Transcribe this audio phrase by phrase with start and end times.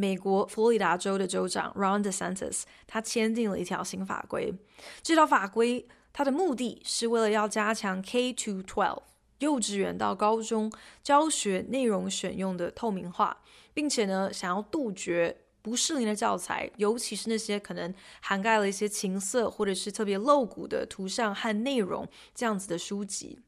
[0.00, 4.54] 美国佛罗里达州的州长 Ron DeSantis 他签订了一条新法规。
[5.02, 9.02] 这条法规它的目的是为了要加强 K to twelve（
[9.40, 10.72] 幼稚园到高中
[11.02, 13.42] 教学内容选用的透明化，
[13.74, 23.38] 并且呢，想要杜绝不适龄的教材，尤其是那些可能涵盖了一些情色或者是特别露骨的图像和内容这样子的书籍。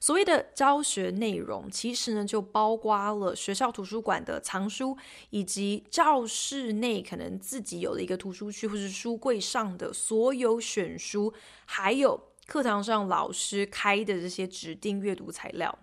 [0.00, 4.96] 所谓的教学内容，其实呢就包括了学校图书馆的藏书，
[5.30, 11.32] 以及教室内可能自己有的一个图书区或是书柜上的所有选书，
[11.64, 15.78] 还有课堂上老师开的这些指定阅读材料。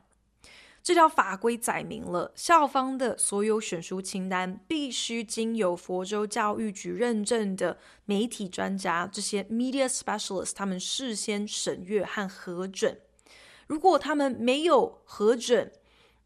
[0.83, 12.99] 这条法规载明了校方的所有选书清单必须经由佛州教育局认证的媒体专家这些 media specialist，他们事先审阅和核准。
[13.67, 15.71] 如果他们没有核准，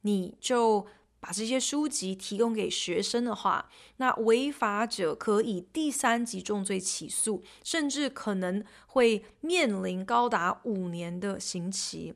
[0.02, 0.88] 你就
[1.20, 12.14] 把这些书籍提供给学生的话，那违法者可以第三级重罪起诉，甚至可能会面临高达五年的刑期。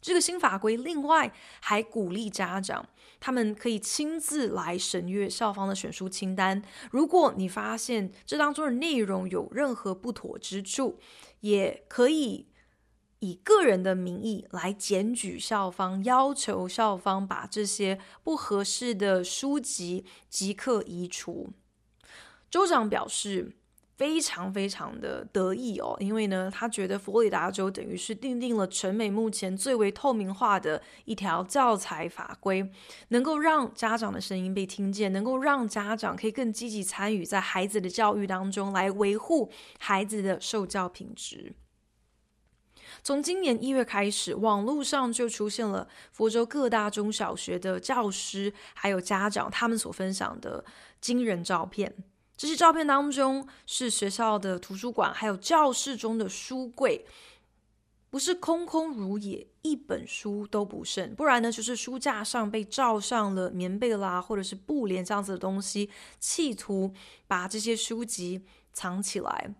[0.00, 2.88] 这个新法规另外还鼓励家长，
[3.20, 6.60] 他们可以亲自来审阅校方的选书清单。
[6.90, 10.98] 如果你发现这当中的内容有任何不妥之处，
[11.40, 12.48] 也可以。
[13.22, 21.50] 以个人的名义来检举校方，要求校方把这些不合适的书籍即刻移除。
[22.50, 23.54] 州长表示
[23.96, 32.68] 非常非常的得意哦，因为呢，他觉得佛罗里达州等于是订定了全美目前最为透明化的一条教材法规，
[33.10, 41.54] 能够让家长的声音被听见，能够让家长可以更积极参与在孩子的教育当中，来维护孩子的受教品质。
[43.02, 50.64] 从今年一月开始，网络上就出现了福州各大中小学的教师还有家长他们所分享的
[51.00, 51.92] 惊人照片。
[52.36, 57.04] 这些照片当中是学校的图书馆还有教室中的书柜，
[58.08, 65.90] 不是空空如也，一本书都不剩；不然呢，就是书架上被罩上了棉被啦，或者是布帘这样子的东西，
[66.20, 66.92] 企图
[67.26, 69.54] 把这些书籍藏起来。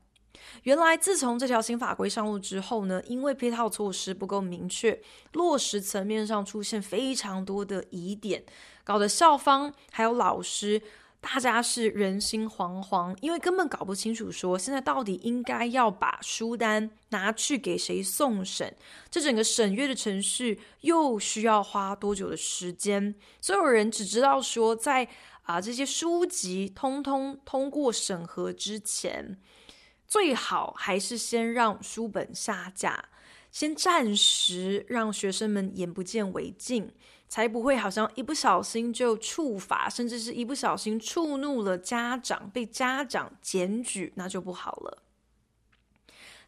[0.65, 5.01] 原来，自从这条新法规上路之后呢，因为配套措施不够明确，
[5.33, 8.45] 落实层面上出现非常多的疑点，
[8.85, 10.81] 搞得校方还有老师
[11.21, 18.75] 大家是人心惶惶，因为根本搞不清楚说现在到底应该要把书单拿去给谁送审，
[19.11, 23.15] 这整个审阅的程序又需要花多久的时间？
[23.41, 25.09] 所有人只知道说在，
[25.43, 29.39] 啊这些书籍通通通过审核之前。
[30.13, 33.07] 最好还是先让书本下架，
[33.51, 36.93] 先暂时让学生们眼不见为净，
[37.31, 45.03] 才不会好像一不小心就触法，甚至是一不小心触怒了家长，被家长检举，那就不好了。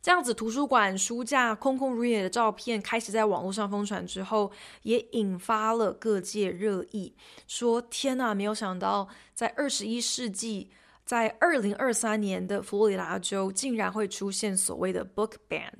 [0.02, 7.14] 这样子图书馆书架空空如也的照片开始在网络上疯传之后，也引发了各界热议，
[7.48, 10.68] 说天哪，没有想到在二十一世纪。
[11.04, 15.70] 在二零二三年的佛罗里达州，竟然会出现所谓的 book ban。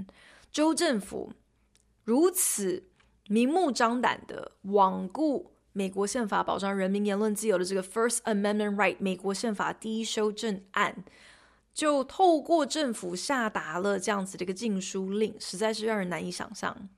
[0.52, 1.32] 州政府
[2.04, 2.84] 如此
[3.28, 11.04] 明目张胆的罔顾美国宪法保障人民言论自由的这个 First Amendment Right，美国宪法第一修正案，
[11.72, 16.88] 就透过政府下达了这样子的一个禁书令，实在是让人难以想象。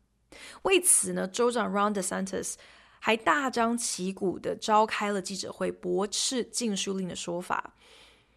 [0.63, 2.57] 为此呢，州长 Ron DeSantis
[2.99, 7.73] 还大张旗鼓的召开了记者会，驳斥禁书令的说法。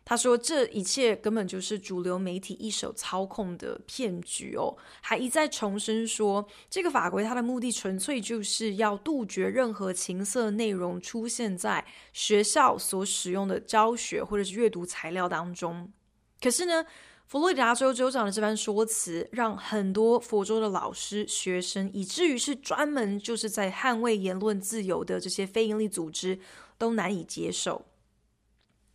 [0.09, 15.93] 他说：“这一切根本就是主流媒体一手操控的骗局哦，还一再重申说，这个法规它的目的纯粹就是要杜绝任何情色内容出现在学校所使用的教学或者是阅读材料当中。
[16.41, 16.83] 可是呢，
[17.27, 26.39] 佛罗里达州州长的这番说辞，让很多佛州的老师、学生，以至于是专门就是在捍卫言论自由的这些非营利组织，
[26.79, 27.85] 都难以接受。”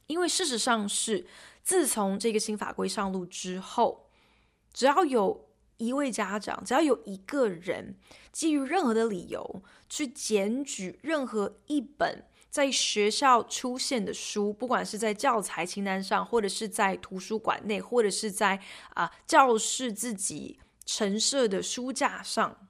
[0.06, 1.26] 因为事实上是，
[1.62, 4.10] 自从这个新法规上路之后，
[4.72, 5.48] 只要有
[5.78, 7.96] 一位家长，只要有一个人
[8.30, 18.60] 基于任何的理由去检举任何一本在学校出现的书，不管是在教材清单上，或者是在图书馆内，或者是在
[18.90, 22.68] 啊、教室自己陈设的书架上，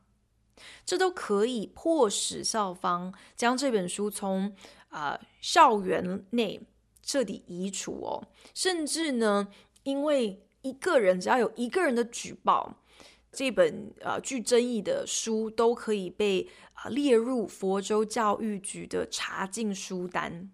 [0.86, 4.54] 这都可以迫使校方将这本书从
[4.88, 6.62] 啊、校园内
[7.04, 8.28] 彻底移除哦。
[8.54, 9.48] 甚至呢，
[9.82, 12.80] 因为一个人只要有一个人的举报。
[13.36, 16.48] 这本呃具争议的书都可以被、
[16.84, 20.48] 呃、列入佛州教育局的查禁书单。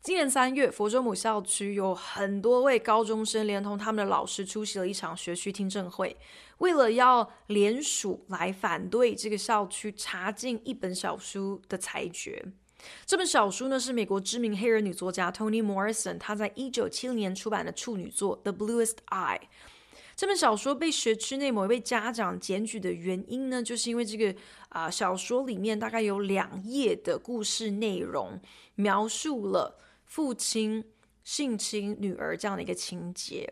[0.00, 6.16] 今年三月，佛州某校区有很多位高中生连同他们的老师出席了一场学区听证会，
[6.58, 12.42] 为了要联署来反对这个校区查禁一本小书的裁决。
[13.06, 19.38] 这本小书呢是美国知名黑人女作家 Toni Morrison 她在一九七零年出版的处女作《The Bluest Eye》。
[20.16, 24.34] 这本小说被学区内某一位家长检举的原因呢，就是因为这个
[24.68, 28.40] 啊、小说里面大概有两页的故事内容，
[28.74, 30.84] 描述了父亲
[31.22, 33.48] 性侵女儿这样的一个情节。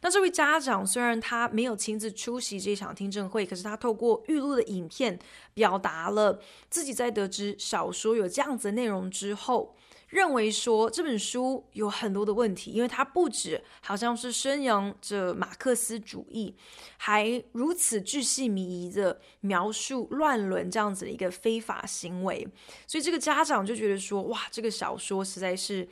[0.00, 5.18] 那这位家长虽然他没有亲自出席这场听证会，可是他透过预录的影片，
[5.54, 9.76] 表达了自己在得知小说有这样子的内容之后。
[10.10, 16.52] 认为说这本书有很多的问题，因为它不止好像是宣扬着马克思主义，
[16.96, 22.44] 还如此巨细靡遗的描述乱伦这样子的一个非法行为，
[22.88, 25.88] 所以这个家长就觉得说，哇，这个小说实在是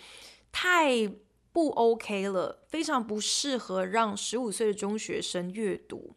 [0.51, 1.09] 太
[1.59, 6.15] 不 OK 了，非常不适合让十五岁的中学生阅读。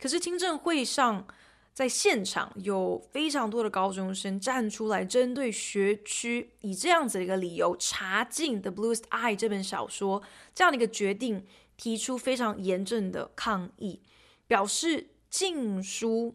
[0.00, 1.28] 可是听证会上。
[1.74, 10.20] 在现场有非常多的高中生站出来，针对学区以这样子的一个理由查禁《The Bluest Eye》这本小说
[10.52, 11.46] 这样的一个决定，
[11.76, 14.02] 提出非常严正的抗议，
[14.48, 16.34] 表示禁书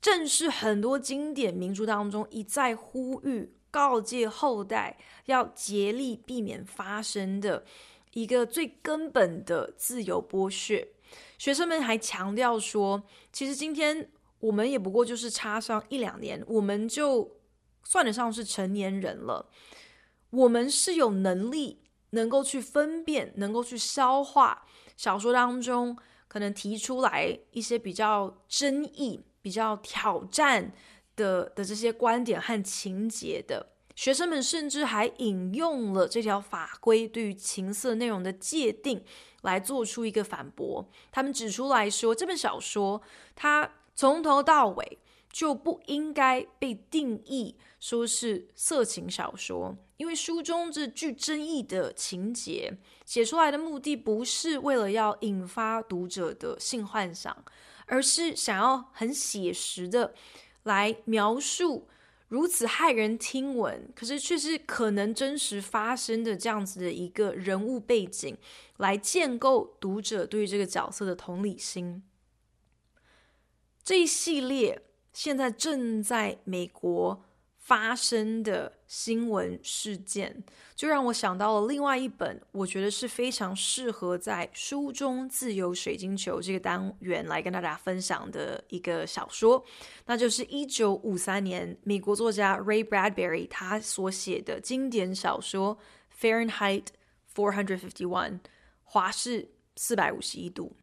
[0.00, 4.96] 正是很多经典名著当中一再呼吁告诫后代
[5.26, 7.64] 要竭力避免发生的
[8.14, 10.88] 一个最根本的自由剥削。
[11.36, 14.08] 学生们还强调说，其实今天。
[14.38, 17.38] 我们也不过就是差上一两年，我们就
[17.82, 19.48] 算得上是成年人了。
[20.28, 21.80] 我们是有能力
[22.10, 25.96] 能够去分辨、能够去消化小说当中
[26.28, 30.70] 可能提出来一些比较争议、比较挑战
[31.16, 33.66] 的的这些观点和情节的。
[33.96, 39.02] 学生们甚至还引用了这条法规对于情色内容的界定
[39.40, 40.88] 来做出一个反驳。
[41.10, 43.02] 他们指出来说，这本小说
[43.34, 43.72] 它。
[43.98, 44.98] 从头到尾
[45.32, 52.76] 就不应该被定义说是色情小说，因为书中这具争议的情节
[53.06, 57.34] 写出来的目的不是为了要引发读者的性幻想，
[57.86, 60.12] 而是想要很写实的
[60.66, 61.86] 来描述
[62.28, 68.36] 如此骇人听闻，可是却是可能真实发生的这样子的一个人物背景，
[68.78, 72.02] 来建构读者对这个角色的同理心。
[73.84, 74.82] 这一系列
[75.12, 77.24] 现在正在美国
[77.66, 80.44] 发生的新闻事件，
[80.76, 89.64] 就让我想到了另外一本我觉得是非常适合在书中自由水晶球这个单元来跟大家分享的一个小说，
[90.04, 95.76] 那就是一九五三年美国作家 Ray Bradbury 他所写的经典小说
[96.48, 96.84] 《Fahrenheit
[97.34, 98.06] 451》
[98.84, 100.76] 华氏四百五十一度。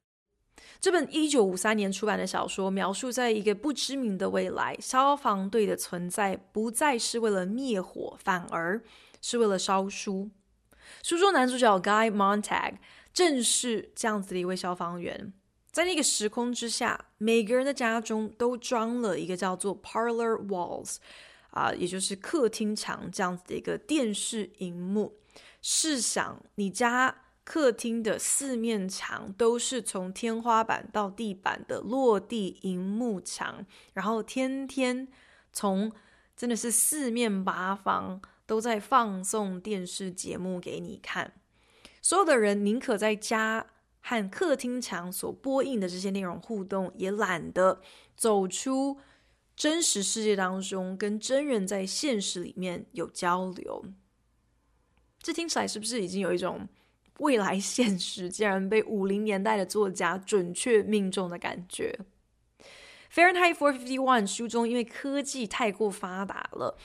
[0.80, 8.82] 这本一九五三年出版的小说，描述在一个不知名的未来，消防队的存在不再是为了灭火，反而
[9.22, 10.30] 是为了烧书。
[11.02, 12.76] 书中男主角 Guy Montag
[13.14, 15.32] 正是这样子的一位消防员。
[15.72, 20.98] 在那个时空之下，每个人的家中都装了一个叫做 Parlor Walls，
[21.52, 25.18] 啊，也就是客厅墙这样子的一个电视荧幕。
[25.62, 27.23] 试想，你家。
[27.44, 35.08] 客厅的四面墙都是从天花板到地板的落地荧幕墙，然后天天
[35.52, 35.92] 从
[36.38, 41.34] 真的是四面八方都在放送电视节目给你看。
[42.02, 43.66] 所有的人宁可在家
[44.00, 47.82] 和客厅墙所播映的这些内容互动，也懒得
[48.16, 48.98] 走出
[49.56, 53.84] 真实世界当中，跟真人在现实里面有交流。
[55.22, 56.68] 这听起来是不是已经有一种？
[57.20, 61.98] 未来现实竟然被五零年代的作家准确命中的感觉。
[63.14, 66.78] Fahrenheit 451书中，因为科技太过发达了，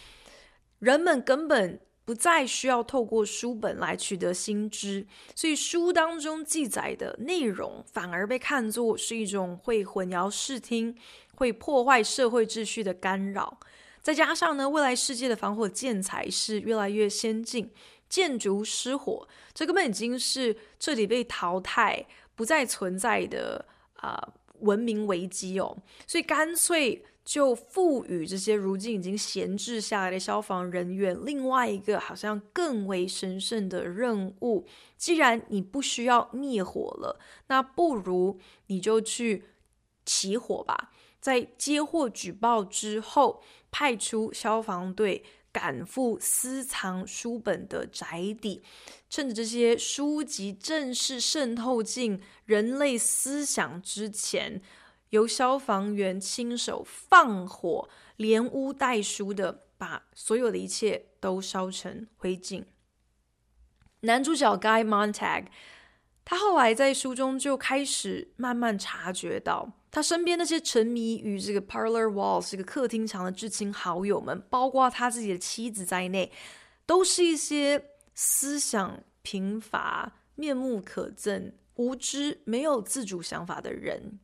[0.79, 10.95] 人们根本不再需要透过书本来取得新知，所以书当中记载的内容反而被看作是一种会混淆视听、
[11.35, 13.59] 会破坏社会秩序的干扰。
[14.01, 17.71] 再加上呢，未来世界的防火建材是越来越先进，
[18.09, 25.77] 建筑失火，这根本已经是彻底被淘汰、不再存在的啊、文明危机哦。
[26.07, 34.67] 所以干脆就赋予这些如今已经闲置下来的消防人员另外一个好像更为神圣的任务。
[34.97, 39.45] 既然你不需要灭火了，那不如你就去
[40.07, 40.91] 起火吧。
[41.21, 45.25] 在接获举报之后，派出消防队
[45.61, 48.63] 赶赴私藏书本的宅邸，
[49.11, 54.63] 趁着这些书籍正式渗透进人类思想之前，
[55.11, 62.63] 由消防员亲手放火，连屋带书的把所有的一切都烧成灰烬。
[64.03, 65.47] 男主角 Guy Montag，
[66.25, 69.73] 他后来在书中就开始慢慢察觉到。
[69.91, 76.31] 他身边那些沉迷于这个 parlor walls 这个客厅墙的至亲好友们，包括他自己的妻子在内，
[76.85, 84.21] 都是一些思想贫乏、面目可憎、无知、没有自主想法的人。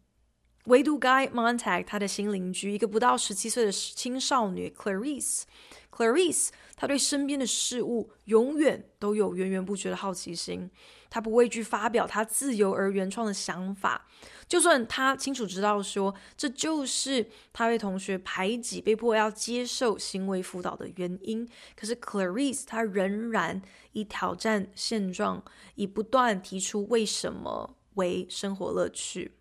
[0.65, 10.71] 唯独 Guy Montag 他的新邻居，一个不到十七岁的青少女 Clarice，Clarice，他对身边的事物永远都有源源不绝的好奇心。
[11.11, 14.09] 他不畏惧发表他自由而原创的想法，
[14.49, 25.45] 就算他清楚知道说这就是他被同学排挤、被迫要接受行为辅导的原因，可是 Clarice 他仍然以挑战现状、
[25.77, 29.33] 以不断提出为什么为生活乐趣。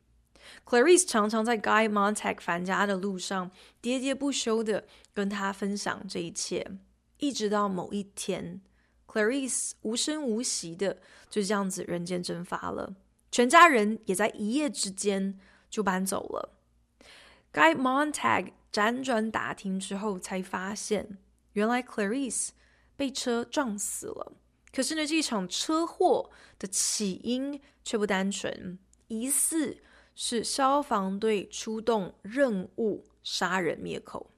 [0.65, 6.77] Clarice 常常在 Guy Montag 返家的路上喋喋不休地跟他分享这一切，
[7.17, 8.61] 一直到某一天。
[9.05, 10.97] Clarice 无声无息的
[11.29, 12.95] 就这样子人间蒸发了，
[13.31, 16.57] 全家人也在一夜之间就搬走了。
[17.51, 21.19] Guy Montag 辗转打听之后，才发现
[21.51, 22.49] 原来 Clarice
[22.95, 24.33] 被车撞死了。
[24.71, 29.77] 可是呢，这一场车祸的起因却不单纯，疑似
[30.15, 34.31] 是消防队出动任务杀人灭口。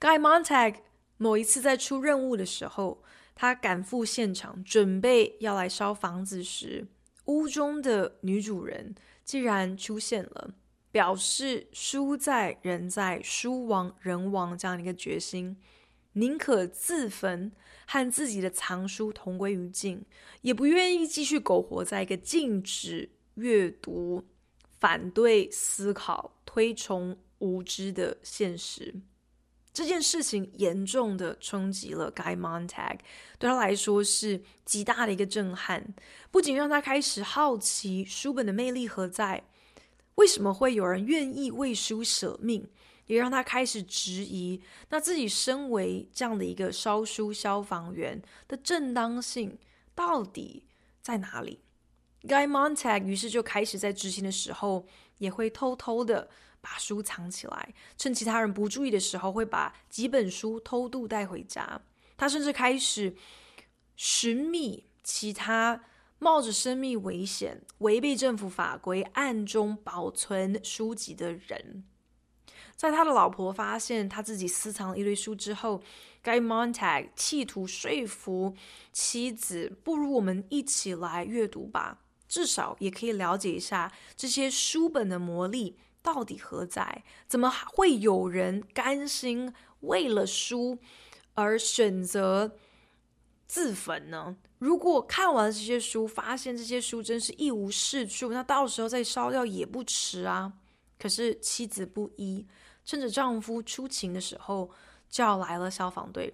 [0.00, 0.76] Guy Montag。
[1.20, 3.02] 某一次在出任务的时候，
[3.34, 6.86] 他赶赴现场，准备要来烧房子时，
[7.24, 10.54] 屋中的女主人竟然出现了，
[10.92, 15.56] 表示书在人在，书亡人亡这样的一个决心，
[16.12, 17.50] 宁可自焚，
[17.88, 20.04] 和自己的藏书同归于尽，
[20.42, 24.24] 也不愿意继续苟活在一个禁止阅读、
[24.78, 28.94] 反对思考、推崇无知的现实。
[29.72, 32.98] 这件事情严重的冲击了 Guy Montag，
[33.38, 35.94] 对他来说是极大的一个震撼。
[36.32, 39.44] 不仅让他开始好奇书本的魅力何在，
[40.16, 42.68] 为什么会有人愿意为书舍命，
[43.06, 49.56] 也让他开始质疑那自己身为这样的一个烧书消防员的正当性
[49.94, 50.64] 到底
[51.00, 51.60] 在哪里。
[52.22, 54.86] Guy Montag 于是就开始在执行的时候
[55.18, 56.28] 也会偷偷的。
[56.60, 61.80] 把书藏起来，趁其他人不注意的时候，会把几本书偷渡带回家。
[62.16, 63.14] 他甚至开始
[63.94, 65.84] 寻觅其他
[66.18, 71.84] 冒着生命危险、违背政府法规、暗中保存书籍的人。
[72.74, 75.80] 在他的老婆发现他自己私藏了一堆书之后
[76.24, 78.56] ，Guy Montag 企图说服
[78.92, 87.02] 妻子：“不如我们一起来阅读吧，至少也可以了解一下这些书本的魔力。”到底何在？
[87.26, 90.78] 怎么会有人甘心为了书
[91.34, 92.56] 而选择
[93.46, 94.36] 自焚呢？
[94.58, 100.54] 如果看完这些书，发现这些书真是一无是处，那到时候再烧掉也不迟啊。
[100.98, 102.46] 可是妻子不依，
[102.84, 104.70] 趁着丈夫出勤的时候，
[105.10, 106.32] 叫来了消防队。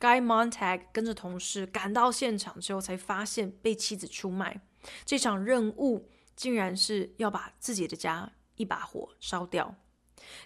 [0.00, 4.62] Guy Montag 跟着同事赶到现场之后，才发现被妻子出卖。
[5.04, 8.32] 这场任务竟然是要把自己的家。
[8.58, 9.74] 一把火烧掉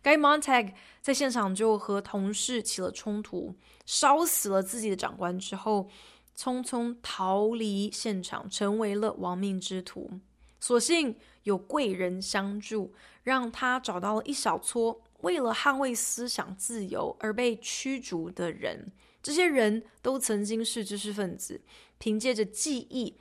[0.03, 3.55] ，Guy Montag 在现场就和同事起了冲突，
[3.87, 5.89] 烧死了自己的长官之后，
[6.37, 10.19] 匆匆逃离现场，成为了亡命之徒。
[10.59, 12.93] 所幸有贵人相助，
[13.23, 18.91] 让他找到了一小撮为了捍卫思想自由而被驱逐的人。
[19.23, 21.61] 这些人都曾经是知识分子，
[21.99, 23.17] 凭借着记忆，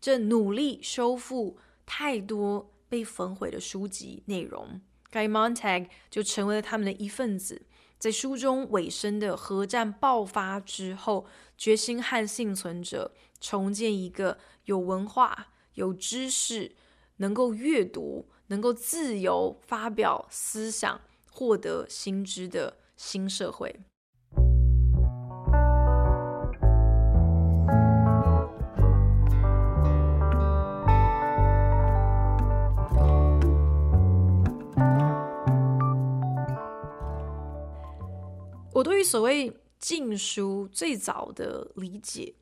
[0.00, 2.70] 正努力修复太多。
[2.90, 4.80] 被焚毁的书籍内容
[5.12, 7.66] ，Guy Montag 就成为了他们的一份子。
[7.98, 11.26] 在书中尾声的核战爆发之后，
[11.58, 16.74] 决心和幸存者重建一个有文化、有知识、
[17.18, 20.98] 能够阅读、能够自由发表思想、
[21.30, 23.80] 获得新知的新社会。
[38.78, 42.32] 我对于所谓禁书最早的理解，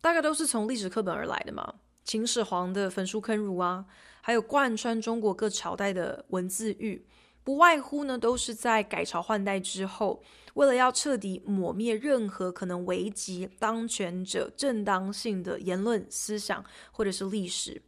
[0.00, 1.72] 大概都是从历史课本而来的嘛。
[2.02, 3.86] 秦始皇的焚书坑儒啊，
[4.20, 7.06] 还有贯穿中国各朝代的文字狱，
[7.44, 10.20] 不外乎呢都是在改朝换代之后，
[10.54, 17.80] 为了要彻底抹灭任何可能危及当权者正当性的言论、思想或者是历史，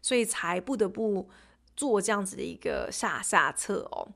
[0.00, 1.28] 所以才不得不
[1.76, 4.12] 做这样子的一个下下策哦。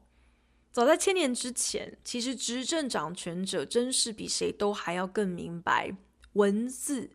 [0.77, 5.97] 早在千年之前，其实执政掌权者真是比谁都还要更明白，
[6.35, 7.09] 文字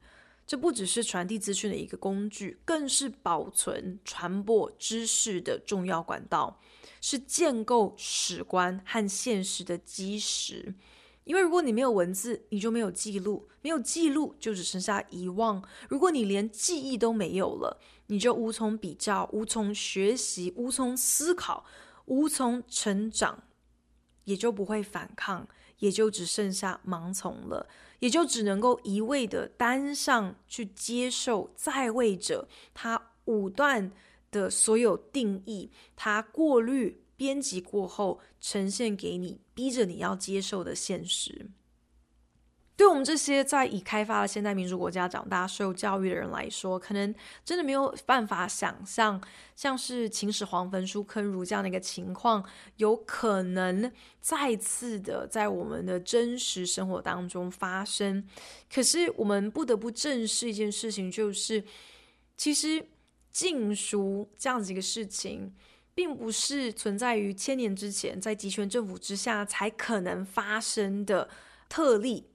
[0.47, 6.59] 这不只是传递资讯的一个工具，更是保存、传播知识的重要管道，
[7.01, 10.73] 是建构史观和现实的基石。
[11.25, 15.63] 因为如果你没有文字，你就没有记录；没有记录，就只剩下遗忘。
[15.87, 21.63] 如果你连记忆都没有了，你就无从比较、无从学习、无从思考、
[22.05, 23.43] 无从成长。
[24.31, 25.45] 也就不会反抗，
[25.79, 27.67] 也就只剩下盲从了，
[27.99, 33.91] 也就只能够一味的单上去接受在位者他武断
[34.31, 41.49] 的所有定义，他过滤编辑过后呈现给你，逼着你要接受的现实。
[42.81, 47.13] 对我们这些在已开发的现代民主国家长大、受教育的人来说，可能
[47.45, 49.21] 真的没有办法想象，
[49.55, 52.43] 像是秦始皇焚书坑儒这样的一个情况，
[52.77, 58.27] 有可能再次的在我们的真实生活当中发生。
[58.73, 61.63] 可是，我们不得不正视一件事情，就是
[62.35, 62.83] 其实
[63.31, 65.53] 禁书这样子一个事情，
[65.93, 71.29] 并不是存在于千年之前，在集权政府之下才可能发生的
[71.69, 72.30] 特例。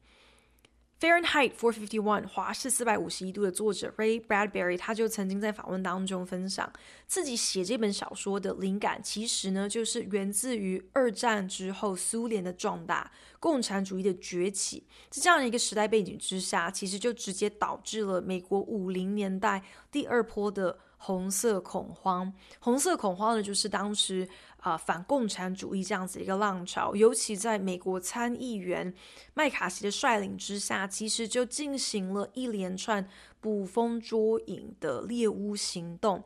[0.99, 6.73] Fahrenheit 451华氏四百五十一度的作者 Ray Bradbury，他就曾经在访问当中分享
[7.07, 22.33] 自己写这本小说的灵感，其实呢就是源自于二战之后苏联的壮大、共产主义的崛起，在这样的一个时代背景之下，其实就直接导致了美国五零年代第二波的红色恐慌。
[22.59, 24.27] 红色恐慌呢，就是当时。
[24.67, 28.93] 啊、反共产主义这样子一个浪潮，尤其在美国参议员
[29.33, 33.09] 麦卡锡的率领之下，其实就进行了一连串
[33.41, 36.25] 捕风捉影的猎巫行动。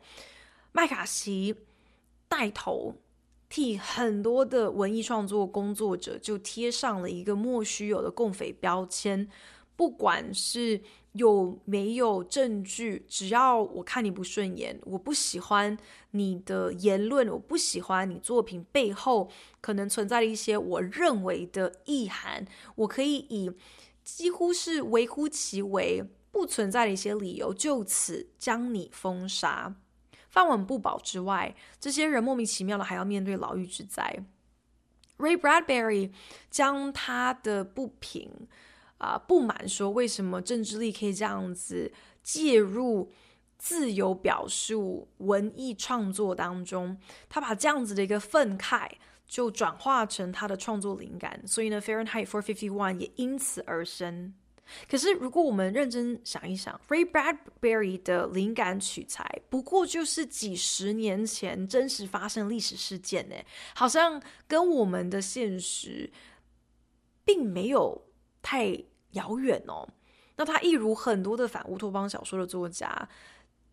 [0.71, 1.55] 麦卡锡
[2.27, 2.95] 带头
[3.47, 9.29] 替很多的文艺创作工作者就贴上了一个莫须有的共匪标签，
[9.75, 10.81] 不管是。
[11.13, 13.05] 有没有证据？
[13.07, 15.77] 只要我看你不顺眼，我不喜欢
[16.11, 22.45] 你的言论，我不喜欢你作品背后可能存在的一些我认为的意涵，
[22.75, 23.51] 我可以以
[24.03, 29.75] 几乎是微乎其微、不存在的一些理由，就此将你封杀，
[30.29, 34.23] 饭碗不保之外，这些人莫名其妙的还要面对牢狱之灾。
[35.17, 36.11] Ray Bradbury
[36.49, 38.47] 将他的不平。
[39.01, 43.11] 啊，不满说为什么政治力可以这样子介入
[43.57, 46.95] 自由表述、文艺创作当中，
[47.27, 48.87] 他把这样子的一个愤慨
[49.27, 54.35] 就转化成他的创作灵感，所以呢，Fahrenheit 451也因此而生。
[54.87, 63.35] 可是，如果我们认真想一想，Ray Bradbury 的灵感取材不过就是几十年前真实发生历史事件呢，
[63.73, 66.11] 好像跟我们的现实
[67.25, 67.99] 并没有
[68.43, 68.83] 太。
[69.11, 69.87] 遥远哦，
[70.37, 73.09] 那他一如很多的反乌托邦小说的作家，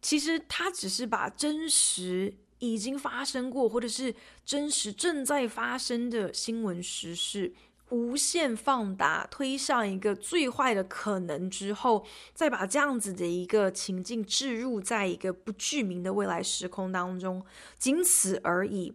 [0.00, 7.54] 其实他只是把真实已经发生过，或者是真实正在发生的新闻时事，
[7.90, 17.44] 无限放大，推向一个最坏的可能之后，再把这样子的一个情境置入在一个不具名的未来时空当中，
[17.78, 18.92] 仅此而已，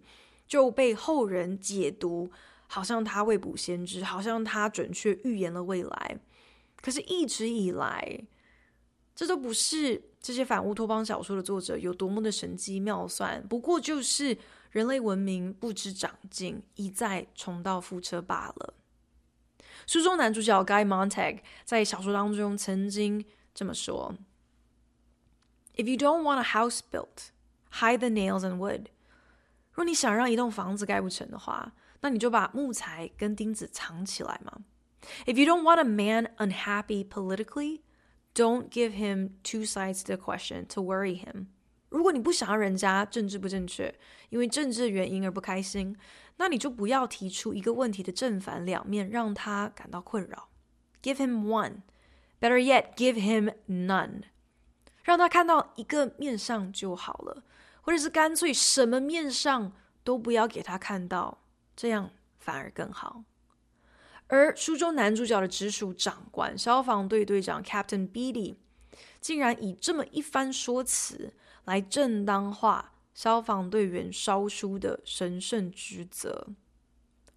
[0.47, 2.29] 就被后人解读，
[2.67, 6.19] 好像他未卜先知，好像他准确预言了未来。
[6.83, 8.27] 可是，一直以来，
[9.15, 14.37] 这都不是这些反乌托邦小说的作者有多么的神机妙算，不过就是
[14.69, 18.73] 人类文明不知长进，一再重蹈覆辙罢了。
[19.87, 24.15] 书中男主角 Guy Montag 在小说当中曾经这么说
[25.75, 27.29] ：“If you don't want a house built,
[27.71, 28.87] hide the nails and wood。
[29.71, 34.63] 若你想让一栋房子盖不成的话，那你就把木材跟钉子藏起来嘛。”
[35.26, 37.82] If you don't want a man unhappy politically,
[38.34, 41.46] don't give him two sides to the question to worry him.
[41.88, 43.94] 如果你不想让人家政治不正确，
[44.28, 45.96] 因为政治原因而不开心，
[46.36, 50.50] 那你就不要提出一个问题的正反两面，让他感到困扰。
[51.02, 51.82] Give him one,
[52.40, 54.24] better yet, give him none，
[55.02, 57.44] 让他看到一个面上就好了，
[57.80, 59.72] 或者是干脆什么面上
[60.04, 61.38] 都不要给他看到，
[61.74, 63.24] 这样反而更好。
[64.32, 68.56] 而书中男主角的直属长官消防队队长 Captain Beatty，
[69.20, 71.32] 竟然以这么一番说辞。
[71.68, 76.48] 来正当化消防队员烧书的神圣职责。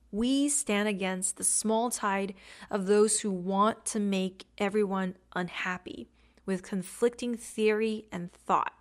[0.09, 2.35] We stand against the small tide
[2.69, 6.07] of those who want to make everyone unhappy
[6.45, 8.74] with conflicting theory and thought。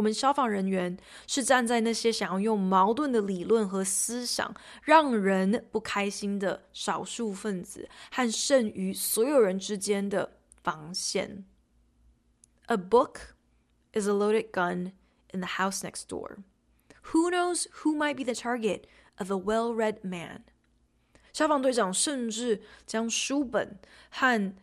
[0.00, 11.44] 我们消防人员是站在那些想要用矛盾的理论和思想让人不开心的少数分子和剩余所有人之间的防线。
[12.66, 14.92] A book。is a loaded gun
[15.32, 16.44] in the house next door.
[17.12, 18.86] Who knows who might be the target
[19.18, 20.44] of a well-read man?
[21.32, 23.78] 消防队长甚至将书本
[24.10, 24.54] 和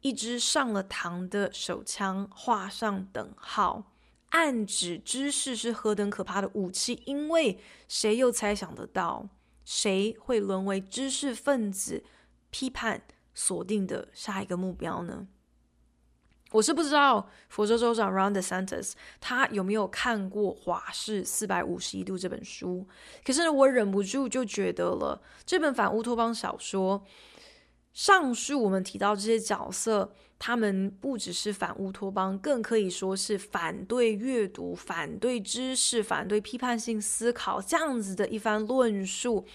[0.00, 3.92] 一支上了膛的手枪画上等号，
[4.29, 7.01] 暗指知识是何等可怕的武器。
[7.05, 9.29] 因为谁又猜想得到，
[9.63, 12.03] 谁会沦为知识分子
[12.49, 15.27] 批判锁定的下一个目标呢？
[16.51, 22.87] 我是不知道佛州州长 Ron DeSantis 他有没有看过《华氏四百五十一度》这本书，
[23.25, 27.05] 可是呢，我忍不住就觉得了，这本反乌托邦小说，
[27.97, 39.47] 上述我们提到这些角色，他们不只是反乌托邦，更可以说是反对阅读、反对知识、反对批判性思考这样子的一番论述。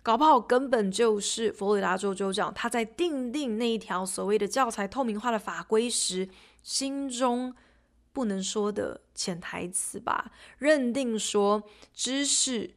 [0.00, 6.28] 搞不好根本就是佛罗里达州州长他在订定那一条所谓的教材透明化的法规时，
[6.62, 7.52] 心中
[8.12, 10.30] 不能说的潜台词吧？
[10.58, 12.76] 认定说知识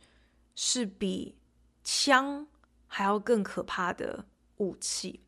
[0.55, 1.35] 是比
[1.83, 2.47] 枪
[2.87, 4.25] 还要更可怕的
[4.61, 5.19] 武器。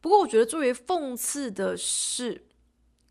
[0.00, 2.46] 不过，我觉得最为讽刺的是，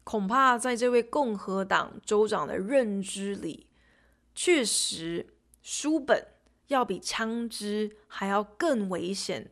[0.04, 3.67] 恐怕在这位共和党州长的认知里，
[4.34, 5.28] 确实
[5.62, 6.28] 书本。
[6.69, 9.51] 要比枪支还要更危险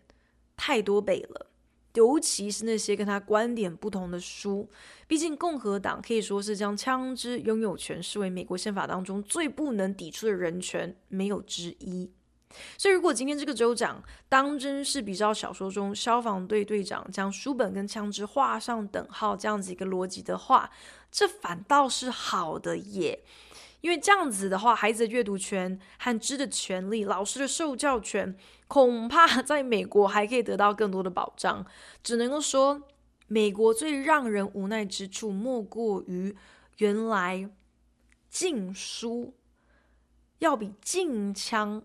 [0.57, 1.51] 太多倍了，
[1.93, 4.67] 尤其是那些跟他观点不同的书。
[5.05, 12.09] 毕竟共和党可以说是将枪支拥有权视为美国宪法当中最不能抵触的人权，没有之一。
[12.77, 20.71] 所以，如果今天这个州长当真是比较小说中消防队队长将书本跟枪支画上等号这样子一个逻辑的话，
[21.11, 23.23] 这反倒是好的耶。
[23.81, 28.33] 因为这样子的话，孩子的阅读权和知的权利，老师的受教权，
[28.69, 31.65] 恐怕 在美国还可以得到更多的保障。
[32.01, 32.83] 只能够说，
[33.27, 36.33] 美国最让人无奈之处，莫过于
[36.77, 37.49] 原来
[38.29, 39.33] 禁书
[40.39, 41.83] 要比禁枪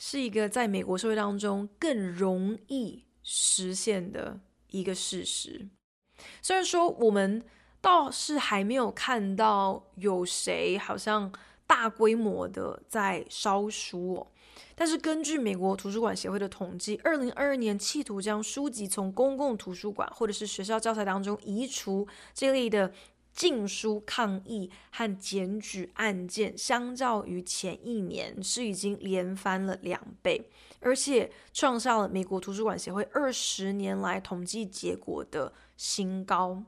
[0.00, 5.68] 是一个在美国社会当中更容易实现的一个事实。
[6.42, 7.44] 虽然说我们。
[7.82, 11.32] 倒是还没有看到有谁好像
[11.66, 14.26] 大规模的在烧书哦，
[14.74, 22.92] 但是根据美国图书馆协会的统计，二零二二年企图将书籍从公共图书馆或者是学校教材当中移除这类的
[23.40, 30.50] 禁书抗议和检举案件，相较于前一年是已经连翻了两倍，
[30.80, 36.62] 而且创下了美国图书馆协会二十年来统计结果的新高。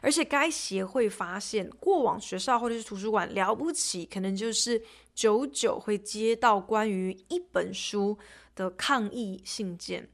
[0.00, 4.80] 而且该协会发现，过往学校或者是图书馆了不起，可能就是
[5.12, 8.16] 久久会接到关于一本书
[8.54, 10.08] 的抗议信件。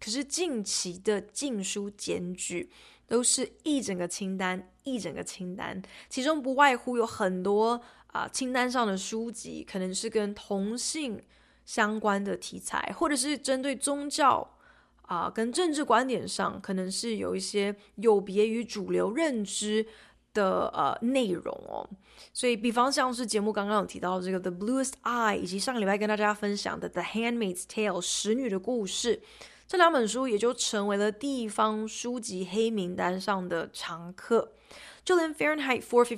[0.00, 2.70] 可是近期的禁书检举，
[3.06, 11.22] 都是一整个清单，一整个清单，其中不外乎有很多啊、清单上的书籍可能是跟同性
[11.64, 14.50] 相关的题材，或者是针对宗教。
[15.06, 19.86] 啊，跟政治观点上可能是有一些有别于主流认知
[20.32, 21.86] 的呃内容哦，
[22.32, 29.20] 所以比方像是节目刚刚有提到这个《The Bluest Eye》，以及上个礼拜跟大家分享的《The Handmaid's Tale》使女的故事，
[29.66, 34.52] 这两本书也就成为了地方书籍黑名单上的常客。
[35.04, 36.16] 就连《Fahrenheit 451》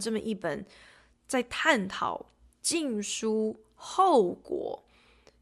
[0.00, 0.64] 这么一本
[1.26, 2.26] 在探讨
[2.60, 4.80] 禁书后果。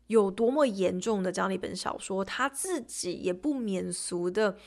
[0.09, 4.59] 有多么严重的这样的一本小说，他自己也不免俗的，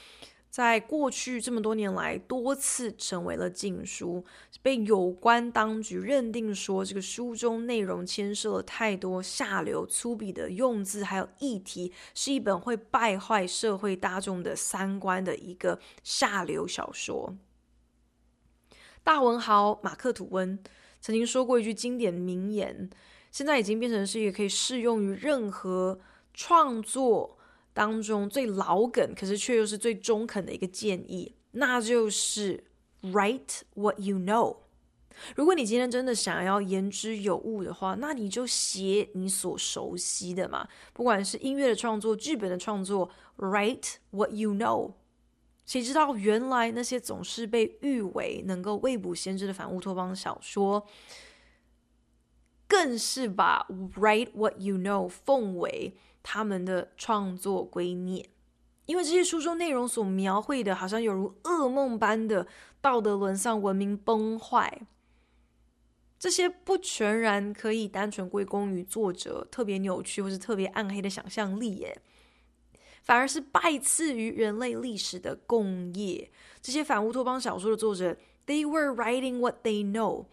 [0.56, 4.24] 在过去这么多年来多次成为了禁书，
[4.62, 17.36] 被有关当局认定说这个书中内容牵涉了太多下流粗鄙的用字，还有议题，是一本会败坏社会大众的三观的一个下流小说。
[19.04, 20.58] 大文豪马克·吐温
[21.02, 22.89] 曾经说过一句经典名言，
[23.30, 26.00] 现在已经变成是一个可以适用于任何
[26.34, 27.35] 创作
[27.76, 32.64] 当中最老梗，可是却又是最中肯的一个建议，那就是
[33.02, 34.60] “Write what you know”。
[35.36, 43.10] 如果你今天真的想要言之有物的话，那你就写你所熟悉的嘛，不管是音乐的创作、剧本的创作
[43.40, 44.94] ，Write what you know。
[45.66, 50.88] 谁知道原来那些总是被誉为能够未卜先知的反乌托邦小说，
[52.70, 58.26] 更是把 Write what you know 奉为他们的创作圭臬。
[58.88, 62.48] 因为这些书中内容所描绘的，好像有如噩梦般的
[62.82, 64.82] 道德沦丧、文明崩坏。
[66.18, 72.02] 这些不全然可以单纯归功于作者特别扭曲或是特别暗黑的想象力，耶，
[73.04, 76.32] 反而是拜赐于人类历史的共业。
[76.62, 80.26] 这些反乌托邦小说的作者，they were writing what they know。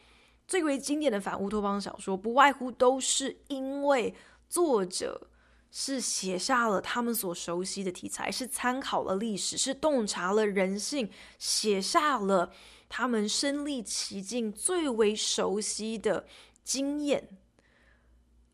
[0.46, 4.14] 最为经典的反乌托邦小说，不外乎都是因为
[4.48, 5.28] 作者
[5.74, 12.52] 是写下了他们所熟悉的题材，是参考了历史，是洞察了人性，写下了。
[12.90, 16.26] 他们身历其境，最为熟悉的
[16.62, 17.38] 经验，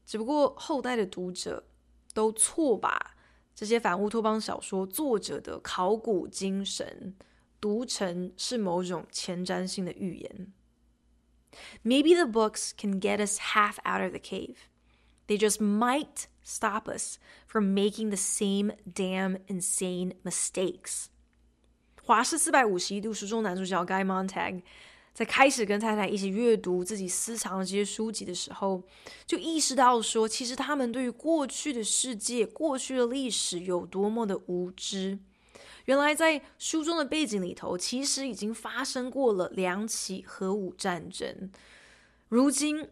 [0.06, 1.66] 只不过后代的读者
[2.14, 3.16] 都错把
[3.52, 7.16] 这些反乌托邦小说作者的考古精神
[7.60, 10.52] 读成是某种前瞻性的预言。
[11.82, 14.67] Maybe the books can get us half out of the cave.
[15.28, 21.04] They just might stop us from making the same damn insane mistakes.
[22.02, 24.62] 华氏四百五十一度书中男主角 Guy Montag
[25.12, 28.82] 在开始跟太太一起阅读自己私藏的这些书籍的时候，
[29.26, 35.18] 就意识到说，其实他们对于过去的世界、过去的历史有多么的无知。
[35.84, 41.50] 原来在书中的背景里头，其实已经发生过了两起核武战争，
[42.28, 42.88] 如今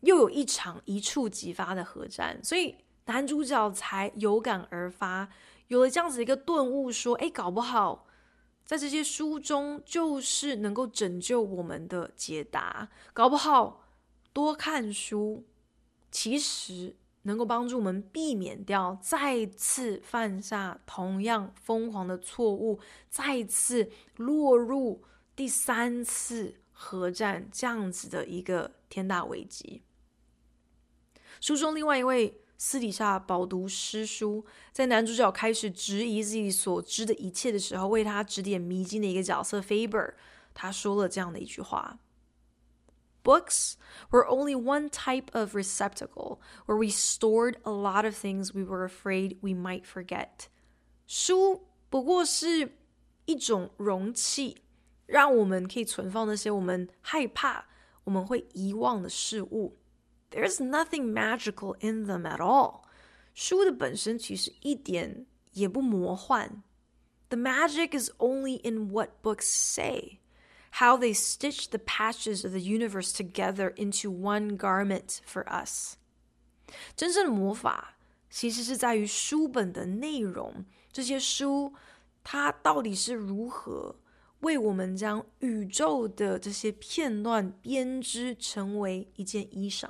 [0.00, 5.28] 又有一场一触即发的核战，所以男主角才有感而发，
[5.68, 8.06] 有了这样子一个顿悟，说：“哎，搞不好。”
[8.64, 12.90] 在这些书中，就是能够拯救我们的解答。
[13.14, 13.82] 搞不好
[14.34, 15.46] 多看书，
[16.10, 25.02] 其实能够帮助我们避免掉再次犯下同样疯狂的错误，再次落入
[25.34, 29.82] 第三次核战这样子的一个天大危机。
[31.40, 32.40] 书中另外一位。
[32.60, 40.14] 私底下饱读诗书，在男主角开始质疑自己所知的一切的时候，为他指点迷津的一个角色 Faber，
[40.54, 42.00] 他说了这样的一句话
[43.22, 43.74] ：“Books
[44.10, 48.84] were only one type of receptacle where we stored a lot of things we were
[48.84, 50.48] afraid we might forget。”
[51.06, 52.76] 书不过是
[53.26, 54.64] 一种容器，
[55.06, 57.66] 让我们可以存放那些我们害怕
[58.02, 59.76] 我们会遗忘的事物。
[60.31, 62.81] There's nothing magical in them at all。
[63.35, 66.63] 书的本身其实一点也不魔幻。
[67.29, 70.19] The magic is only in what books say,
[70.71, 75.95] how they stitch the patches of the universe together into one garment for us。
[76.95, 77.97] 真正的魔法
[78.29, 81.73] 其实是在于书本的内容，这些书
[82.23, 83.95] 它到底是如何
[84.39, 89.89] 为我们将宇宙的这些片段编织成为一件衣裳。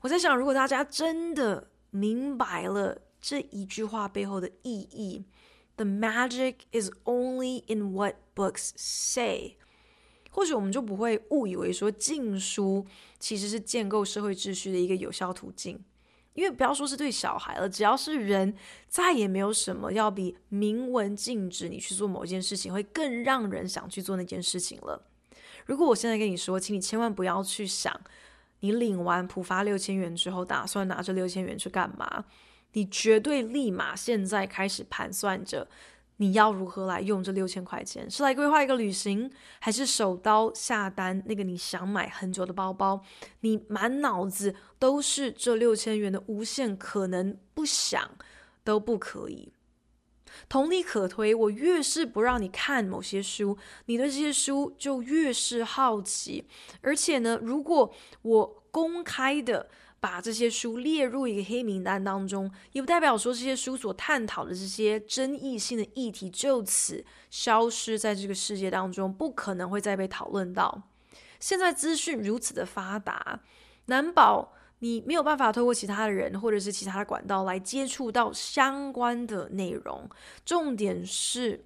[0.00, 5.24] 我在想，如果大家真的明白了这一句话背后的意义
[5.76, 9.56] ，“The magic is only in what books say”，
[10.30, 12.86] 或许我们就不会误以为说禁书
[13.18, 15.82] 其实是建构社会秩序的一个有效途径。
[16.34, 18.54] 因为不要说是对小孩了，只要是人，
[18.88, 25.06] 再也没有什么要比明文禁止你去做某件事情会更让人想去做那件事情了。
[25.66, 27.94] 如果我现在跟你说，请你千万不要去想。
[28.62, 32.24] 你领完浦发六千元之后，打算拿这六千元去干嘛？
[32.72, 35.68] 你绝对立马现在开始盘算着，
[36.16, 38.08] 你要如何来用这六千块钱？
[38.08, 43.02] 是来规划一个旅行，还是手刀下单那个你想买很久的包包？
[43.40, 48.10] 你满脑子都是这六千元的无限可能，不想
[48.64, 49.52] 都不可以。
[50.48, 56.46] 同理可推，我越是不让你看某些书，你对这些书就越是好奇。
[56.80, 57.92] 而且呢，如果
[58.22, 59.68] 我公开的
[60.00, 70.82] 把这些书列入一个黑名单当中，也不代表说这些书所探讨的这些争议性的议题就此消失在这个世界当中，不可能会再被讨论到。
[71.38, 73.40] 现在资讯如此的发达，
[73.86, 74.54] 难保。
[74.82, 80.10] 你没有办法透过其他的人或者是其他的管道来接触到相关的内容。
[80.44, 81.64] 重点是，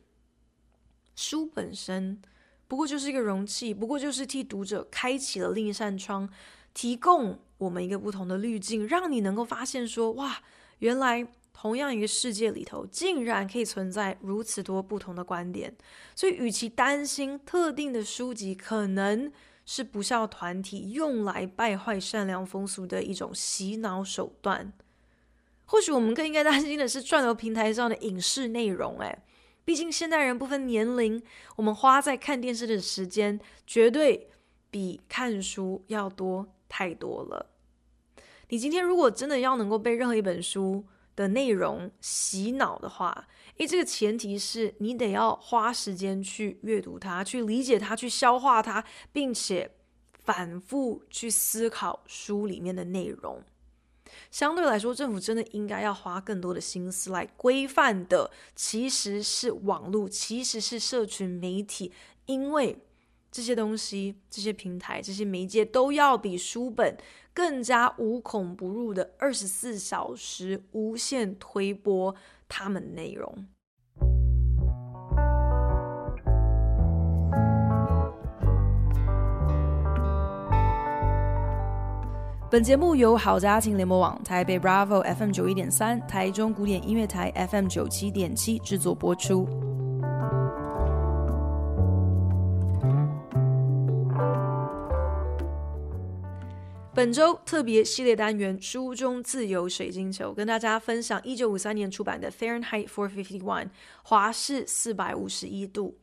[1.14, 2.20] 书本身
[2.68, 6.28] 不过就是一个容器，不过就是替读者开启了另一扇窗，
[6.74, 10.42] 提供我们一个不同的滤镜，让你能够发现说，哇，
[10.80, 15.74] 原来同样一个世界里头，竟然可以存在如此多不同的观点。
[16.14, 19.32] 所以，与其担心特定的书籍可能
[19.66, 24.72] 是不孝团体用来败坏善良风俗的一种洗脑手段，
[25.66, 28.98] 或许我们更应该担心的是串流平台上的影视内容。
[29.00, 29.24] 哎。
[29.64, 31.20] 毕竟现代人不分年龄，
[31.56, 34.30] 我们花在看电视的时间绝对
[34.70, 37.50] 比看书要多太多了。
[38.48, 40.84] 你今天如果真的要能够被任何一本书
[41.16, 43.26] 的内容洗脑的话，
[43.58, 49.70] 诶，这个前提是你得要花时间去阅读它，去理解它，去消化它，并且
[50.24, 53.42] 反复去思考书里面的内容。
[54.30, 61.92] 相对来说，政府真的应该要花更多的心思来规范的，其实是网络，其实是社群媒体，
[62.26, 62.78] 因为
[63.32, 66.96] 这些东西、这些平台、这些媒介都要比书本
[67.34, 72.14] 更加无孔不入的二十四小时无限推播
[72.48, 73.46] 他们内容。
[82.48, 89.75] 本节目由好家庭联盟网、台北 Bravo FM 九一点三、台中古典音乐台 FM 九七点七制作播出。
[96.96, 103.38] 本周特别系列单元《书中自由水晶球》，跟大家分享一九五三年出版的《Fahrenheit 451》
[104.02, 105.98] 华氏四百五十一度。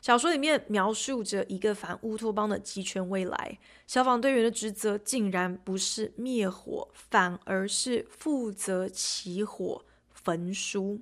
[0.00, 9.84] 小说里面描述着一个反乌托邦的极权未来，消防队员的职责竟然不是灭火，反而是负责起火
[10.14, 10.98] 焚书。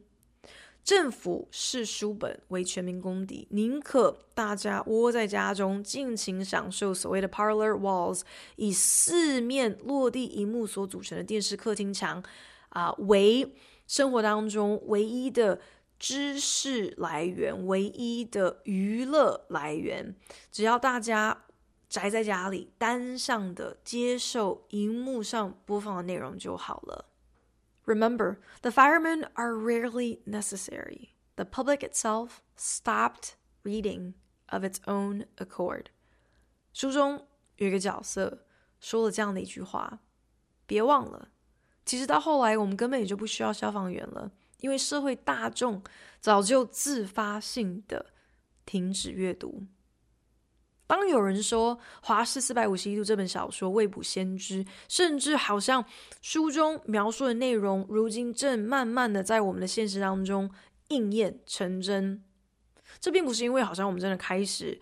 [0.87, 8.23] 政府视书本为全民公敌，宁可大家窝在家中尽情享受所谓的 parlor walls，
[8.55, 12.23] 以四面落地荧幕所组成的电视客厅墙
[12.71, 13.53] 啊、为
[13.87, 15.61] 生活当中唯一的。
[15.99, 20.15] 知识来源，唯一的娱乐来源，
[20.53, 21.47] 只要大家
[21.89, 27.06] 宅在家里，单向的接受荧幕上播放的内容就好了。
[27.86, 31.10] Remember, the firemen are rarely necessary.
[31.36, 34.14] The public itself stopped reading
[34.50, 35.88] of its own accord.
[36.74, 38.46] 书中有一个角色
[38.80, 40.00] 说了这样的一句话，
[40.66, 41.30] 别忘了，
[41.86, 44.32] 其实到后来我们根本也就不需要消防员了。
[44.60, 45.82] 因为社会大众
[46.20, 48.14] 早就自发性的
[48.64, 49.66] 停止阅读。
[50.87, 55.85] 当有人说《华氏四百五十一度》这本小说未卜先知，甚至好像
[56.23, 60.51] 书中描述的内容，如今正慢慢的在我们的现实当中
[60.89, 62.23] 应验成真，
[63.01, 64.81] 这并不是因为好像我们真的开始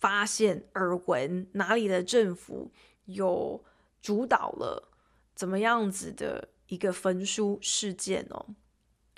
[0.00, 2.72] 发现耳闻哪里的政府
[3.04, 3.62] 有
[4.02, 4.90] 主导了
[5.36, 8.44] 怎么样子的一个焚书事件哦。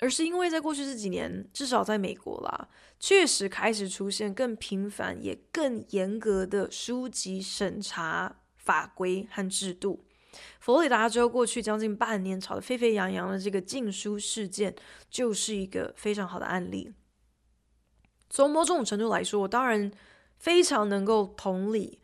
[0.03, 2.67] 而是因为在过去这几年，至少在美国啦，
[2.99, 10.03] 确实开始出现更频繁也更严格的书籍审查法规和制度。
[10.59, 14.75] 佛罗里达州过去将近半年吵得沸沸扬扬的这个禁书事件，
[15.09, 16.93] 就是一个非常好的案例。
[18.29, 19.89] 从某种程度来说，我当然
[20.37, 22.01] 非常能够同理，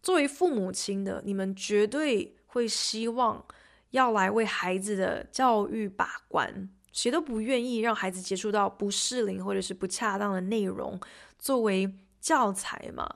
[0.00, 3.44] 作为父母亲的你们，绝对会希望
[3.90, 6.70] 要来为孩子的教育把关。
[6.96, 10.98] 谁都不愿意让孩子接触到不适龄或者是不恰当的内容
[11.38, 13.06] 作为教材嘛。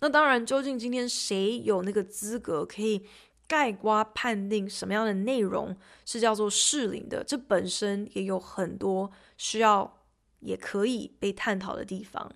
[0.00, 3.06] 那当然，究竟今天谁有那个资格可以
[3.46, 7.22] 概括判定什么样的内容是叫做适龄的？
[7.22, 10.02] 这本身也有很多需要
[10.40, 12.32] 也可以被探讨的地方。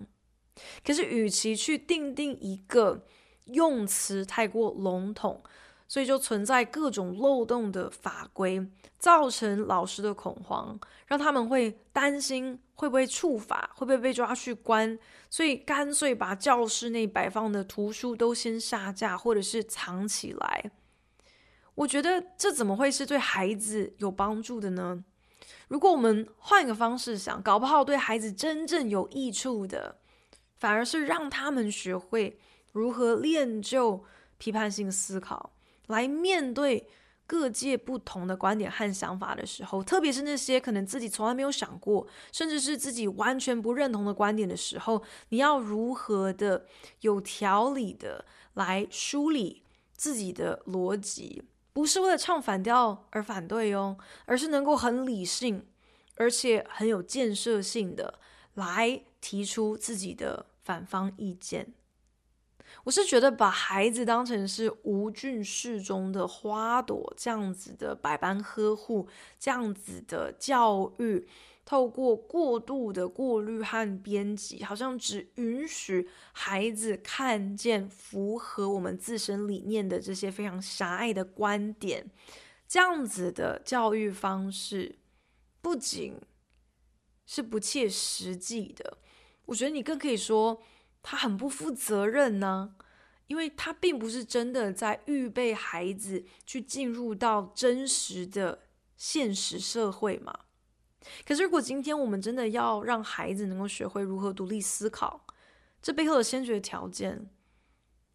[0.85, 3.05] 可是，与其去定定一个
[3.47, 5.43] 用词太过笼统，
[5.87, 8.67] 所以就存在各种漏洞的法规，
[8.97, 14.97] 造成老师的恐慌，让他们会担心会不会触法，会不会被抓去关，
[15.29, 20.71] 所以干脆把教室内摆放的图书都先下架，或者是藏起来。
[21.75, 25.03] 我觉得这怎么会是对孩子有帮助的呢？
[25.67, 29.97] 如果我们换一个方式想，搞不好对孩子真正有益处的，
[30.57, 32.39] 反而是让他们学会
[32.71, 34.03] 如何练就
[34.37, 35.51] 批判性思考。
[35.87, 36.87] 来面对
[37.27, 46.65] 各界不同的观点和想法的时候，特别是那些可能自己从来没有想过，甚至是自己完全不认同的观点的时候，你要如何的
[47.01, 49.63] 有条理的来梳理
[49.93, 51.41] 自己的逻辑，
[51.73, 55.65] 不是为了唱反调而反对哦，而是能够很理性，
[56.17, 58.19] 而且很有建设性的
[58.53, 61.73] 来提出自己的反方意见。
[62.83, 69.07] 我是觉得把孩子当成是无菌室中的花朵，这样子的百般呵护，
[69.39, 71.27] 这样子的教育，
[71.65, 82.11] 透过过度的过滤和编辑，好像只允许孩子看见符合我们自身理念的这些非常狭隘的观点，
[82.67, 84.99] 这样子的教育方式，
[85.59, 86.15] 不仅
[87.25, 88.99] 是不切实际的，
[89.45, 90.61] 我觉得你更可以说。
[91.07, 92.73] 他很不负责任呢，
[93.27, 98.63] 因为他并不是真的在预备孩子去进入到真实的
[98.97, 100.33] 现实社会嘛。
[101.23, 105.27] 可是，如果今天我们真的要让孩子能够学会如何独立思考，
[105.79, 107.29] 这背后的先决条件，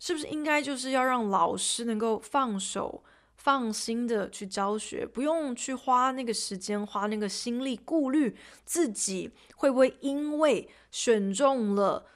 [0.01, 3.05] 是不是应该就是要让老师能够放手、
[3.37, 12.07] 放心的去教学，不用去花那个时间、花那个心力，顾虑自己会不会因为选中了。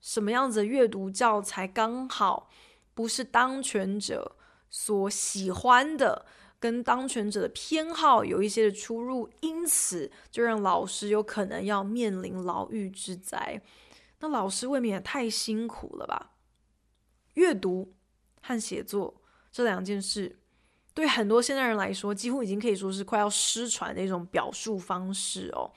[0.00, 2.48] 什么样子的阅读教材刚好
[2.94, 4.36] 不是当权者
[4.68, 6.26] 所喜欢的，
[6.58, 13.60] 跟当权者的偏好有一些的出入，因此就让老师有可能要面临牢狱之灾。
[14.20, 16.32] 那老师未免也太辛苦了吧？
[17.34, 17.94] 阅读
[18.42, 20.38] 和写作这两件事，
[20.92, 25.70] 对很多现代人来说，几乎已经可以说是快要失传的一种表述方式哦。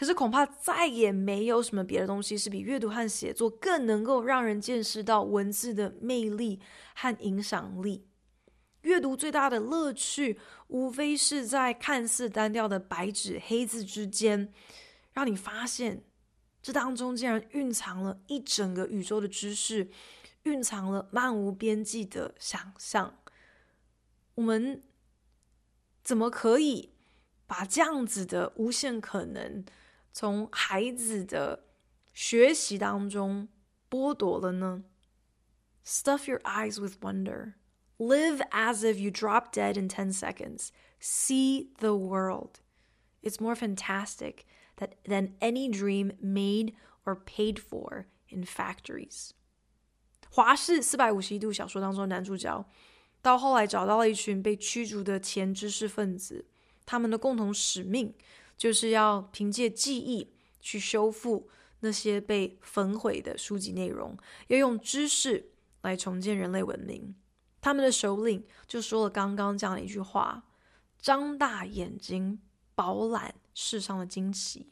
[0.00, 6.58] 可是恐怕再也没有什么别的东西是比阅读和写作更能够让人见识到文字的魅力
[6.94, 8.08] 和影响力。
[8.80, 10.38] 阅读最大的乐趣，
[10.68, 14.50] 无非是在看似单调的白纸黑字之间，
[15.12, 16.02] 让你发现
[16.62, 19.90] 这当中竟然蕴藏了一整个宇宙的知识，
[20.44, 23.18] 蕴藏了漫无边际的想象。
[24.36, 24.82] 我们
[26.02, 26.94] 怎么可以
[27.46, 29.62] 把这样子的无限可能，
[30.19, 31.65] 从孩子的
[32.13, 33.47] 学习当中
[33.89, 34.83] 剥夺了呢？
[35.85, 37.53] Stuff your eyes with wonder.
[37.97, 40.69] Live as if you drop dead in ten seconds.
[40.99, 42.59] See the world.
[43.21, 44.45] It's more fantastic
[44.77, 46.73] that than any dream made
[47.05, 49.31] or paid for in factories.
[50.29, 52.65] 华氏四百五十一度小说当中的男主角，
[53.21, 56.45] 到后来找到了一群被驱逐的前知识分子，
[56.85, 58.13] 他们的共同使命。
[58.60, 61.48] 就是要凭借记忆去修复
[61.78, 64.14] 那些被焚毁的书籍内容，
[64.48, 67.14] 要用知识来重建人类文明。
[67.62, 70.44] 他们的首领就说了刚刚这样的一句话
[71.00, 72.38] ：“张大眼睛，
[72.74, 74.70] 饱览世上的惊奇，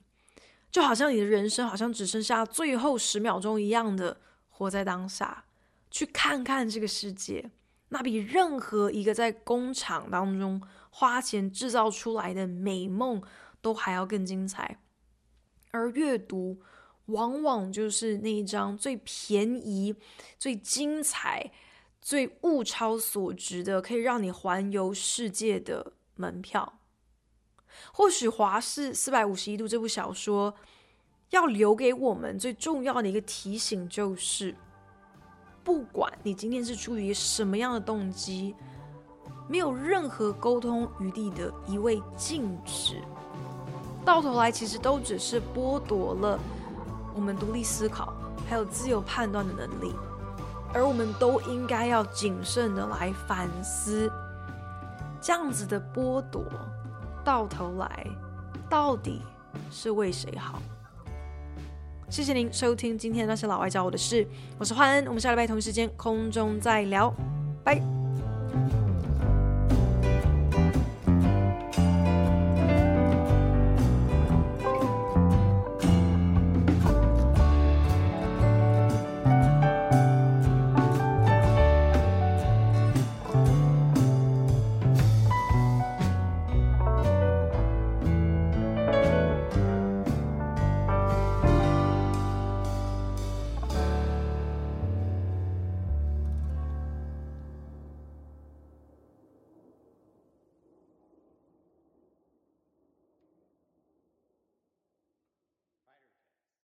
[0.71, 4.21] 就好像你的人生好像只剩下最后十秒钟一样的
[4.51, 5.47] 活在当下，
[5.91, 7.51] 去看看这个世界，
[7.89, 10.61] 那比任何一个在工厂当中
[10.91, 13.23] 花钱制造出来的美梦。”
[13.61, 14.79] 都还要更精彩，
[15.71, 16.61] 而阅读
[17.07, 19.95] 往往就是那一张最便宜、
[20.39, 21.51] 最精彩、
[22.01, 26.81] 最物超所值的，可以让你环游世界的门票。
[27.93, 30.55] 或许《华氏四百五十一度》这部小说
[31.31, 34.55] 要留给我们最重要的一个提醒，就是
[35.63, 38.55] 不管你今天是出于什么样的动机，
[39.49, 43.01] 没有任何沟通余地的一味禁止。
[44.09, 46.41] 到头来，其实都只是剥夺了
[47.15, 48.15] 我们独立思考
[48.49, 49.95] 还有自由判断的能力，
[50.73, 54.11] 而我们都应该要谨慎的来反思，
[55.21, 56.43] 这样子的剥夺，
[57.23, 58.07] 到头来
[58.67, 59.21] 到底
[59.71, 60.59] 是为谁好？
[62.09, 67.13] 谢谢您收听今天的那些老外教我的事，我是焕恩，我们下礼拜同一时间空中再聊，
[67.63, 67.79] 拜。